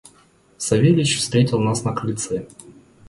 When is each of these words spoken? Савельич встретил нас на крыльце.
Савельич 0.57 1.15
встретил 1.17 1.59
нас 1.59 1.83
на 1.83 1.93
крыльце. 1.93 2.47